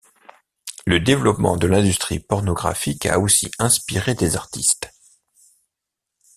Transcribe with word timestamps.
Le 0.87 0.99
développement 0.99 1.57
de 1.57 1.67
l'industrie 1.67 2.17
pornographique 2.19 3.05
a 3.05 3.19
aussi 3.19 3.51
inspiré 3.59 4.15
des 4.15 4.35
artistes. 4.35 4.91